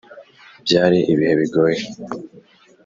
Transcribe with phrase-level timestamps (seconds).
[0.65, 1.81] Byari ibihe bigoye!